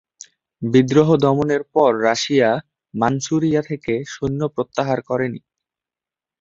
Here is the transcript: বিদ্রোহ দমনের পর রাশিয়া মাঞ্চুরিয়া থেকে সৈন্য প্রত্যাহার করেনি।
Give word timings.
বিদ্রোহ 0.61 1.09
দমনের 1.23 1.63
পর 1.73 1.91
রাশিয়া 2.03 2.49
মাঞ্চুরিয়া 2.93 3.61
থেকে 3.69 3.93
সৈন্য 4.13 4.41
প্রত্যাহার 4.55 4.99
করেনি। 5.09 5.41